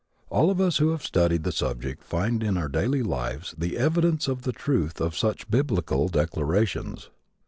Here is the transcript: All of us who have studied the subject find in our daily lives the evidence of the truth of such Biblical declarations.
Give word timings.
All 0.31 0.49
of 0.49 0.59
us 0.59 0.77
who 0.77 0.89
have 0.89 1.03
studied 1.03 1.43
the 1.43 1.51
subject 1.51 2.03
find 2.03 2.41
in 2.41 2.57
our 2.57 2.67
daily 2.67 3.03
lives 3.03 3.53
the 3.55 3.77
evidence 3.77 4.27
of 4.27 4.41
the 4.41 4.51
truth 4.51 4.99
of 4.99 5.15
such 5.15 5.47
Biblical 5.51 6.07
declarations. 6.07 7.11